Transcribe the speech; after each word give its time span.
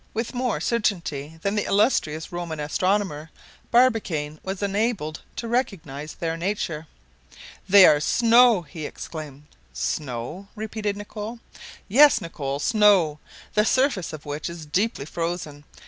With 0.15 0.33
more 0.33 0.59
certainty 0.59 1.37
than 1.43 1.53
the 1.53 1.65
illustrious 1.65 2.31
Roman 2.31 2.59
astronomer, 2.59 3.29
Barbicane 3.69 4.39
was 4.41 4.63
enabled 4.63 5.21
to 5.35 5.47
recognize 5.47 6.15
their 6.15 6.35
nature. 6.35 6.87
"They 7.69 7.85
are 7.85 7.99
snow," 7.99 8.63
he 8.63 8.87
exclaimed. 8.87 9.43
"Snow?" 9.73 10.47
repeated 10.55 10.97
Nicholl. 10.97 11.37
"Yes, 11.87 12.19
Nicholl, 12.19 12.57
snow; 12.57 13.19
the 13.53 13.63
surface 13.63 14.11
of 14.11 14.25
which 14.25 14.49
is 14.49 14.65
deeply 14.65 15.05
frozen. 15.05 15.65